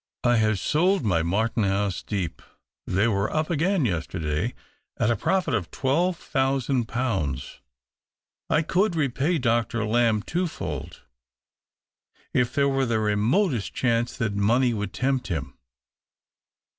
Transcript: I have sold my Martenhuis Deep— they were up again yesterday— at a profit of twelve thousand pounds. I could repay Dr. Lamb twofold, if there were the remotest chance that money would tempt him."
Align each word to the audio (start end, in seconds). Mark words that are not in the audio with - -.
I 0.23 0.37
have 0.37 0.57
sold 0.59 1.03
my 1.05 1.21
Martenhuis 1.21 2.01
Deep— 2.03 2.41
they 2.87 3.07
were 3.07 3.31
up 3.31 3.51
again 3.51 3.85
yesterday— 3.85 4.55
at 4.99 5.11
a 5.11 5.15
profit 5.15 5.53
of 5.53 5.69
twelve 5.69 6.17
thousand 6.17 6.87
pounds. 6.87 7.59
I 8.49 8.63
could 8.63 8.95
repay 8.95 9.37
Dr. 9.37 9.85
Lamb 9.85 10.23
twofold, 10.23 11.03
if 12.33 12.55
there 12.55 12.67
were 12.67 12.87
the 12.87 12.97
remotest 12.99 13.75
chance 13.75 14.17
that 14.17 14.33
money 14.33 14.73
would 14.73 14.91
tempt 14.91 15.27
him." 15.27 15.55